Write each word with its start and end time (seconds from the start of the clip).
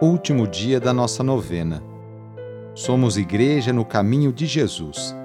último 0.00 0.46
dia 0.46 0.78
da 0.78 0.92
nossa 0.92 1.22
novena. 1.22 1.82
Somos 2.74 3.16
igreja 3.16 3.72
no 3.72 3.84
caminho 3.84 4.30
de 4.30 4.44
Jesus. 4.44 5.16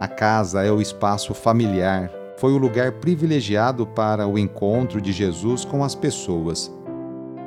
A 0.00 0.08
casa 0.08 0.64
é 0.64 0.72
o 0.72 0.80
espaço 0.80 1.34
familiar, 1.34 2.10
foi 2.38 2.54
o 2.54 2.58
lugar 2.58 2.92
privilegiado 2.92 3.86
para 3.86 4.26
o 4.26 4.38
encontro 4.38 4.98
de 4.98 5.12
Jesus 5.12 5.62
com 5.62 5.84
as 5.84 5.94
pessoas. 5.94 6.72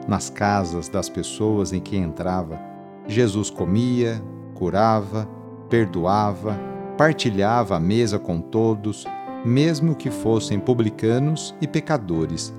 Nas 0.08 0.30
casas 0.30 0.88
das 0.88 1.10
pessoas 1.10 1.74
em 1.74 1.80
que 1.80 1.98
entrava, 1.98 2.60
Jesus 3.08 3.50
comia, 3.50 4.22
curava, 4.54 5.28
perdoava, 5.68 6.60
partilhava 6.96 7.78
a 7.78 7.80
mesa 7.80 8.20
com 8.20 8.40
todos, 8.40 9.06
mesmo 9.44 9.96
que 9.96 10.12
fossem 10.12 10.60
publicanos 10.60 11.56
e 11.60 11.68
pecadores 11.68 12.54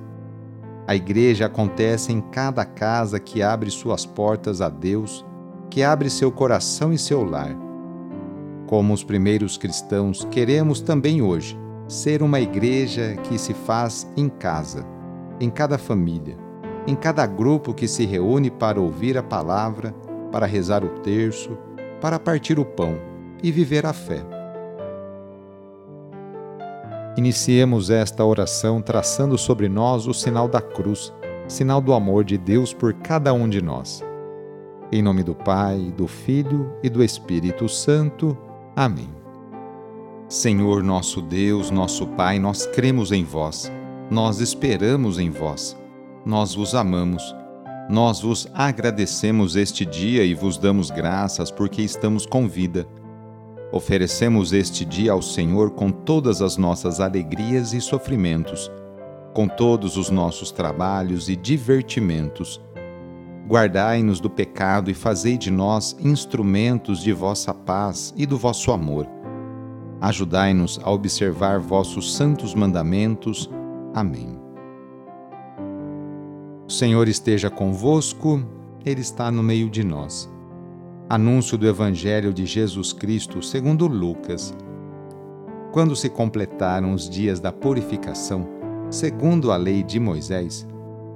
a 0.87 0.95
igreja 0.95 1.47
acontece 1.47 2.13
em 2.13 2.21
cada 2.21 2.65
casa 2.65 3.19
que 3.19 3.43
abre 3.43 3.71
suas 3.71 4.05
portas 4.05 4.61
a 4.61 4.69
Deus, 4.69 5.25
que 5.71 5.83
abre 5.83 6.11
seu 6.11 6.31
coração 6.31 6.93
e 6.93 6.99
seu 6.99 7.25
lar. 7.25 7.57
Como 8.67 8.93
os 8.93 9.03
primeiros 9.03 9.57
cristãos, 9.57 10.27
queremos 10.31 10.81
também 10.81 11.23
hoje 11.23 11.59
ser 11.89 12.23
uma 12.23 12.41
igreja 12.41 13.17
que 13.25 13.39
se 13.39 13.55
faz 13.55 14.11
em 14.17 14.29
casa, 14.29 14.87
em 15.41 15.51
cada 15.51 15.79
família, 15.79 16.37
em 16.87 16.95
cada 16.95 17.27
grupo 17.27 17.75
que 17.75 17.89
se 17.89 18.05
reúne 18.05 18.51
para 18.51 18.81
ouvir 18.81 19.17
a 19.17 19.23
palavra, 19.23 19.95
para 20.31 20.47
rezar 20.47 20.85
o 20.85 21.01
terço, 21.01 21.57
para 22.01 22.19
partir 22.19 22.59
o 22.59 22.65
pão 22.65 22.99
e 23.43 23.51
viver 23.51 23.87
a 23.87 23.93
fé. 23.93 24.34
Iniciemos 27.17 27.91
esta 27.91 28.25
oração 28.25 28.83
traçando 28.83 29.39
sobre 29.39 29.69
nós 29.69 30.09
o 30.09 30.13
sinal 30.13 30.49
da 30.49 30.61
cruz, 30.61 31.13
sinal 31.47 31.81
do 31.81 31.93
amor 31.93 32.25
de 32.25 32.37
Deus 32.37 32.75
por 32.75 32.93
cada 32.93 33.33
um 33.33 33.49
de 33.49 33.63
nós. 33.63 34.03
Em 34.91 35.01
nome 35.01 35.23
do 35.23 35.33
Pai, 35.33 35.95
do 35.97 36.09
Filho 36.09 36.73
e 36.83 36.91
do 36.91 37.05
Espírito 37.05 37.69
Santo. 37.69 38.37
Amém. 38.75 39.09
Senhor 40.29 40.83
nosso 40.83 41.23
Deus, 41.23 41.71
nosso 41.71 42.05
Pai, 42.09 42.41
nós 42.41 42.67
cremos 42.67 43.13
em 43.13 43.23
vós, 43.23 43.71
nós 44.11 44.41
esperamos 44.41 45.17
em 45.21 45.31
vós, 45.31 45.77
nós 46.27 46.55
vos 46.55 46.75
amamos. 46.75 47.35
Nós 47.89 48.23
vos 48.23 48.49
agradecemos 48.55 49.57
este 49.57 49.85
dia 49.85 50.25
e 50.25 50.35
vos 50.35 50.57
damos 50.57 50.91
graças 50.91 51.51
porque 51.51 51.83
estamos 51.83 52.25
com 52.25 52.49
vida 52.49 52.87
Oferecemos 53.75 54.53
este 54.53 54.85
dia 54.85 55.11
ao 55.11 55.21
Senhor 55.21 55.73
com 55.73 55.91
todas 55.91 56.41
as 56.41 56.57
nossas 56.57 57.01
alegrias 57.01 57.73
e 57.73 57.81
sofrimentos, 57.81 58.71
com 59.33 59.49
todos 59.49 59.97
os 59.97 60.11
nossos 60.11 60.53
trabalhos 60.53 61.29
e 61.29 61.35
divertimentos. 61.35 62.63
Guardai-nos 63.49 64.21
do 64.21 64.31
pecado 64.31 64.93
e 64.93 64.95
fazei 64.95 65.37
de 65.37 65.51
nós 65.51 65.97
instrumentos 65.99 67.03
de 67.03 67.13
vossa 67.13 67.53
paz 67.53 68.15
e 68.17 68.25
do 68.25 68.39
vosso 68.39 68.71
amor. 68.71 69.09
Ajudai-nos 70.01 70.79
a 70.81 70.89
observar 70.89 71.59
vossos 71.59 72.15
santos 72.15 72.55
mandamentos. 72.55 73.51
Amém. 73.93 74.39
O 76.65 76.71
Senhor 76.71 77.09
esteja 77.09 77.51
convosco, 77.51 78.41
Ele 78.87 79.01
está 79.01 79.33
no 79.33 79.43
meio 79.43 79.69
de 79.69 79.83
nós. 79.83 80.33
Anúncio 81.15 81.57
do 81.57 81.69
Evangelho 81.69 82.35
de 82.35 82.45
Jesus 82.45 82.93
Cristo 82.93 83.41
segundo 83.41 83.87
Lucas. 83.87 84.53
Quando 85.71 85.95
se 85.95 86.09
completaram 86.09 86.93
os 86.93 87.09
dias 87.09 87.39
da 87.39 87.53
purificação, 87.53 88.49
segundo 88.91 89.53
a 89.53 89.57
lei 89.57 89.85
de 89.85 90.01
Moisés, 90.01 90.67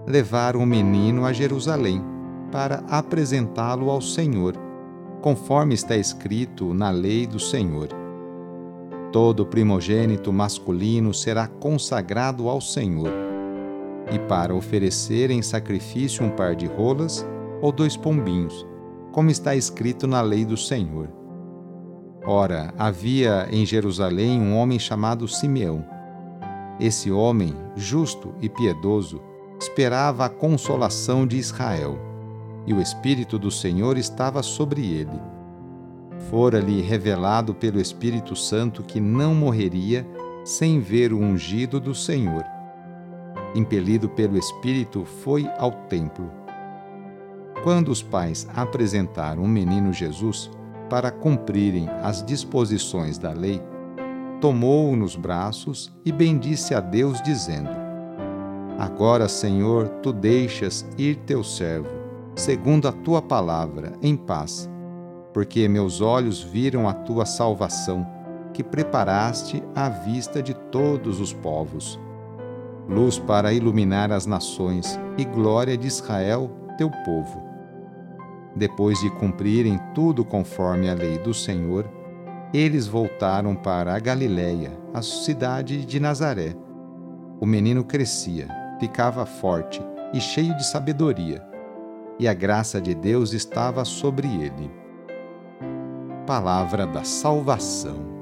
levaram 0.06 0.60
o 0.60 0.66
menino 0.66 1.24
a 1.24 1.32
Jerusalém 1.32 2.00
para 2.52 2.84
apresentá-lo 2.88 3.90
ao 3.90 4.00
Senhor, 4.00 4.54
conforme 5.20 5.74
está 5.74 5.96
escrito 5.96 6.72
na 6.72 6.90
lei 6.90 7.26
do 7.26 7.40
Senhor. 7.40 7.88
Todo 9.10 9.44
primogênito 9.44 10.32
masculino 10.32 11.12
será 11.12 11.48
consagrado 11.48 12.48
ao 12.48 12.60
Senhor, 12.60 13.10
e 14.12 14.18
para 14.28 14.54
oferecer 14.54 15.32
em 15.32 15.42
sacrifício 15.42 16.24
um 16.24 16.30
par 16.30 16.54
de 16.54 16.66
rolas 16.66 17.26
ou 17.60 17.72
dois 17.72 17.96
pombinhos 17.96 18.64
como 19.18 19.32
está 19.32 19.56
escrito 19.56 20.06
na 20.06 20.20
lei 20.20 20.44
do 20.44 20.56
Senhor. 20.56 21.08
Ora, 22.24 22.72
havia 22.78 23.48
em 23.50 23.66
Jerusalém 23.66 24.40
um 24.40 24.56
homem 24.56 24.78
chamado 24.78 25.26
Simeão. 25.26 25.84
Esse 26.78 27.10
homem, 27.10 27.52
justo 27.74 28.32
e 28.40 28.48
piedoso, 28.48 29.20
esperava 29.60 30.24
a 30.24 30.28
consolação 30.28 31.26
de 31.26 31.36
Israel, 31.36 31.98
e 32.64 32.72
o 32.72 32.80
Espírito 32.80 33.40
do 33.40 33.50
Senhor 33.50 33.98
estava 33.98 34.40
sobre 34.40 34.86
ele. 34.86 35.20
Fora-lhe 36.30 36.80
revelado 36.80 37.52
pelo 37.52 37.80
Espírito 37.80 38.36
Santo 38.36 38.84
que 38.84 39.00
não 39.00 39.34
morreria 39.34 40.06
sem 40.44 40.78
ver 40.78 41.12
o 41.12 41.18
ungido 41.18 41.80
do 41.80 41.92
Senhor. 41.92 42.44
Impelido 43.52 44.08
pelo 44.08 44.38
Espírito, 44.38 45.04
foi 45.04 45.50
ao 45.58 45.72
templo 45.72 46.30
quando 47.62 47.88
os 47.88 48.02
pais 48.02 48.48
apresentaram 48.54 49.42
o 49.42 49.48
menino 49.48 49.92
Jesus 49.92 50.50
para 50.88 51.10
cumprirem 51.10 51.88
as 52.02 52.24
disposições 52.24 53.18
da 53.18 53.32
lei, 53.32 53.60
tomou-o 54.40 54.96
nos 54.96 55.16
braços 55.16 55.92
e 56.04 56.12
bendisse 56.12 56.74
a 56.74 56.80
Deus, 56.80 57.20
dizendo: 57.22 57.70
Agora, 58.78 59.28
Senhor, 59.28 59.88
tu 60.02 60.12
deixas 60.12 60.86
ir 60.96 61.16
teu 61.26 61.42
servo, 61.42 61.88
segundo 62.36 62.88
a 62.88 62.92
tua 62.92 63.20
palavra, 63.20 63.92
em 64.00 64.16
paz, 64.16 64.70
porque 65.32 65.68
meus 65.68 66.00
olhos 66.00 66.42
viram 66.42 66.88
a 66.88 66.92
tua 66.92 67.26
salvação, 67.26 68.06
que 68.54 68.62
preparaste 68.62 69.62
à 69.74 69.88
vista 69.88 70.42
de 70.42 70.54
todos 70.54 71.20
os 71.20 71.32
povos. 71.32 71.98
Luz 72.88 73.18
para 73.18 73.52
iluminar 73.52 74.10
as 74.10 74.24
nações 74.24 74.98
e 75.18 75.24
glória 75.24 75.76
de 75.76 75.86
Israel, 75.86 76.50
teu 76.78 76.90
povo. 77.04 77.47
Depois 78.58 78.98
de 78.98 79.08
cumprirem 79.08 79.78
tudo 79.94 80.24
conforme 80.24 80.90
a 80.90 80.94
lei 80.94 81.16
do 81.16 81.32
Senhor, 81.32 81.88
eles 82.52 82.88
voltaram 82.88 83.54
para 83.54 83.94
a 83.94 84.00
Galiléia, 84.00 84.76
a 84.92 85.00
cidade 85.00 85.86
de 85.86 86.00
Nazaré. 86.00 86.56
O 87.40 87.46
menino 87.46 87.84
crescia, 87.84 88.48
ficava 88.80 89.24
forte 89.24 89.80
e 90.12 90.20
cheio 90.20 90.56
de 90.56 90.66
sabedoria, 90.66 91.40
e 92.18 92.26
a 92.26 92.34
graça 92.34 92.80
de 92.80 92.96
Deus 92.96 93.32
estava 93.32 93.84
sobre 93.84 94.26
ele. 94.26 94.68
Palavra 96.26 96.84
da 96.84 97.04
Salvação. 97.04 98.18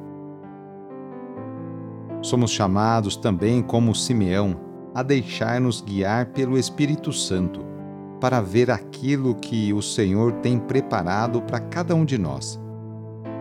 Somos 2.20 2.50
chamados 2.50 3.16
também, 3.16 3.62
como 3.62 3.94
Simeão, 3.94 4.60
a 4.94 5.02
deixar-nos 5.02 5.80
guiar 5.80 6.26
pelo 6.26 6.58
Espírito 6.58 7.10
Santo 7.10 7.75
para 8.20 8.40
ver 8.40 8.70
aquilo 8.70 9.34
que 9.34 9.72
o 9.72 9.82
Senhor 9.82 10.32
tem 10.34 10.58
preparado 10.58 11.42
para 11.42 11.60
cada 11.60 11.94
um 11.94 12.04
de 12.04 12.18
nós. 12.18 12.60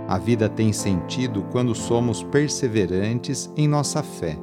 A 0.08 0.18
vida 0.18 0.48
tem 0.48 0.72
sentido 0.72 1.44
quando 1.52 1.74
somos 1.74 2.22
perseverantes 2.24 3.50
em 3.58 3.68
nossa 3.68 4.04
fé. 4.04 4.38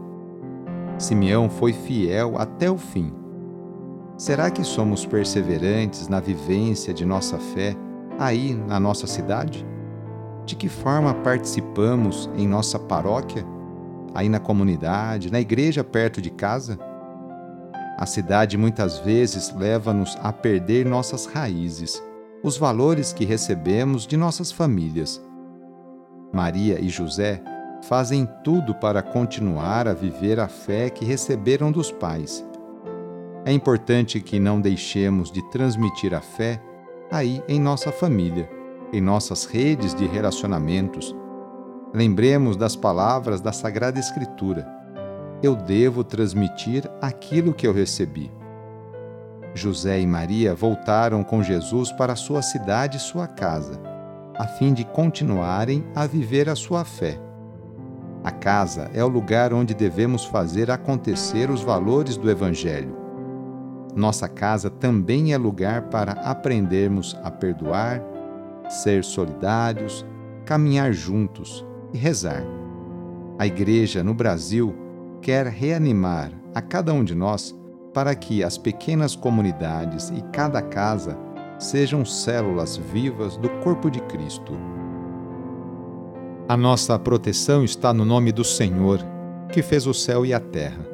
Simeão 0.99 1.49
foi 1.49 1.73
fiel 1.73 2.35
até 2.37 2.71
o 2.71 2.77
fim. 2.77 3.13
Será 4.17 4.51
que 4.51 4.65
somos 4.65 5.07
perseverantes 5.07 6.09
na 6.09 6.21
vivência 6.21 6.93
de 6.93 7.05
nossa 7.05 7.39
fé 7.39 7.77
aí 8.19 8.55
na 8.55 8.79
nossa 8.81 9.07
cidade? 9.07 9.67
De 10.45 10.57
que 10.57 10.69
forma 10.69 11.15
participamos 11.15 12.29
em 12.37 12.47
nossa 12.49 12.79
paróquia, 12.79 13.45
aí 14.15 14.29
na 14.29 14.41
comunidade, 14.41 15.31
na 15.31 15.41
igreja 15.41 15.85
perto 15.85 16.21
de 16.21 16.31
casa? 16.31 16.79
A 17.99 18.07
cidade 18.07 18.57
muitas 18.57 18.99
vezes 18.99 19.55
leva-nos 19.55 20.17
a 20.23 20.33
perder 20.33 20.87
nossas 20.87 21.27
raízes, 21.27 22.03
os 22.43 22.57
valores 22.57 23.13
que 23.13 23.25
recebemos 23.25 24.07
de 24.07 24.17
nossas 24.17 24.51
famílias. 24.51 25.23
Maria 26.33 26.81
e 26.81 26.89
José 26.89 27.43
fazem 27.83 28.27
tudo 28.43 28.75
para 28.75 29.03
continuar 29.03 29.87
a 29.87 29.93
viver 29.93 30.41
a 30.41 30.49
fé 30.49 30.89
que 30.89 31.05
receberam 31.05 31.71
dos 31.71 31.93
pais. 31.93 32.45
É 33.45 33.53
importante 33.53 34.21
que 34.21 34.41
não 34.41 34.61
deixemos 34.61 35.31
de 35.31 35.43
transmitir 35.51 36.15
a 36.15 36.21
fé 36.21 36.61
aí 37.11 37.43
em 37.47 37.61
nossa 37.61 37.93
família, 37.93 38.49
em 38.93 39.01
nossas 39.01 39.45
redes 39.45 39.95
de 39.95 40.07
relacionamentos. 40.07 41.15
Lembremos 41.93 42.57
das 42.57 42.75
palavras 42.75 43.41
da 43.41 43.53
Sagrada 43.53 44.01
Escritura 44.01 44.82
eu 45.43 45.57
devo 45.57 46.05
transmitir 46.05 46.89
aquilo 47.01 47.53
que 47.53 47.67
eu 47.67 47.73
recebi. 47.73 48.31
José 49.55 50.01
e 50.01 50.07
Maria 50.07 50.55
voltaram 50.55 51.23
com 51.25 51.43
Jesus 51.43 51.91
para 51.93 52.17
sua 52.17 52.41
cidade 52.41 52.97
e 52.97 53.01
sua 53.01 53.27
casa, 53.27 53.79
a 54.39 54.47
fim 54.47 54.73
de 54.73 54.85
continuarem 54.85 55.85
a 55.95 56.07
viver 56.07 56.49
a 56.49 56.55
sua 56.55 56.85
fé. 56.85 57.21
A 58.25 58.31
casa 58.31 58.89
é 58.95 59.05
o 59.05 59.09
lugar 59.09 59.53
onde 59.53 59.75
devemos 59.75 60.25
fazer 60.25 60.71
acontecer 60.71 61.51
os 61.51 61.61
valores 61.61 62.17
do 62.17 62.31
Evangelho. 62.31 62.97
nossa 63.95 64.27
casa 64.27 64.71
também 64.71 65.35
é 65.35 65.37
lugar 65.37 65.83
para 65.91 66.13
aprendermos 66.13 67.15
a 67.23 67.31
perdoar, 67.31 68.01
ser 68.71 69.05
solidários, 69.05 70.07
caminhar 70.47 70.95
juntos 70.95 71.63
e 71.93 71.99
rezar. 71.99 72.43
A 73.39 73.47
Igreja 73.47 74.03
no 74.03 74.15
Brasil 74.15 74.75
quer 75.23 75.47
reanimar 75.47 76.33
a 76.53 76.61
cada 76.61 76.93
um 76.93 77.05
de 77.05 77.15
nós 77.15 77.57
para 77.95 78.15
que 78.15 78.43
as 78.43 78.59
pequenas 78.59 79.15
comunidades 79.15 80.11
e 80.11 80.21
cada 80.33 80.61
casa 80.61 81.17
sejam 81.59 82.05
células 82.05 82.77
vivas 82.77 83.37
do 83.37 83.49
corpo 83.61 83.89
de 83.89 84.01
Cristo. 84.03 84.53
A 86.49 86.57
nossa 86.57 86.99
proteção 86.99 87.63
está 87.63 87.95
no 87.95 88.05
nome 88.05 88.33
do 88.33 88.43
Senhor, 88.43 88.99
que 89.53 89.63
fez 89.63 89.87
o 89.87 89.95
céu 89.95 90.27
e 90.27 90.35
a 90.35 90.41
terra. 90.41 90.85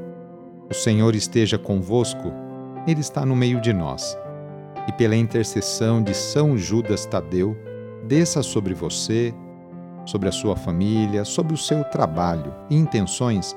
O 0.70 0.74
Senhor 0.74 1.14
esteja 1.14 1.58
convosco, 1.58 2.30
Ele 2.86 3.00
está 3.00 3.24
no 3.24 3.34
meio 3.34 3.60
de 3.60 3.72
nós. 3.72 4.16
E 4.86 4.92
pela 4.92 5.16
intercessão 5.16 6.02
de 6.02 6.14
São 6.14 6.56
Judas 6.56 7.06
Tadeu, 7.06 7.56
desça 8.06 8.42
sobre 8.42 8.74
você, 8.74 9.34
sobre 10.04 10.28
a 10.28 10.32
sua 10.32 10.56
família, 10.56 11.24
sobre 11.24 11.54
o 11.54 11.58
seu 11.58 11.82
trabalho 11.84 12.54
e 12.68 12.76
intenções, 12.76 13.56